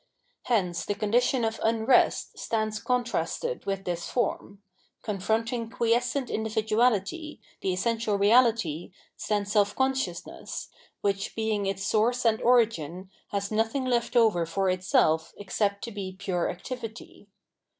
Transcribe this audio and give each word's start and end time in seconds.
Hence 0.45 0.83
the 0.83 0.95
condition 0.95 1.45
of 1.45 1.59
unrest 1.61 2.39
stands 2.39 2.79
contrasted 2.79 3.67
with 3.67 3.85
this 3.85 4.09
form; 4.09 4.63
confronting 5.03 5.69
quiescent 5.69 6.27
individuahty, 6.27 7.39
the 7.61 7.71
essential 7.71 8.17
reahty, 8.17 8.91
stands 9.15 9.51
self 9.51 9.75
consciousness, 9.75 10.69
which, 11.01 11.35
being 11.35 11.67
its 11.67 11.83
source 11.83 12.25
and 12.25 12.41
origin, 12.41 13.11
has 13.27 13.51
nothing 13.51 13.85
left 13.85 14.15
over 14.15 14.47
for 14.47 14.71
itself 14.71 15.35
except 15.37 15.83
to 15.83 15.91
be 15.91 16.15
pure 16.17 16.49
activity. 16.49 17.27